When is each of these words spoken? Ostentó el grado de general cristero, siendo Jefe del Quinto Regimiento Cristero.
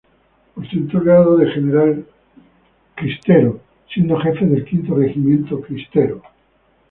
Ostentó 0.55 0.97
el 0.97 1.03
grado 1.03 1.37
de 1.37 1.51
general 1.51 2.07
cristero, 2.95 3.59
siendo 3.93 4.19
Jefe 4.19 4.47
del 4.47 4.65
Quinto 4.65 4.95
Regimiento 4.95 5.61
Cristero. 5.61 6.23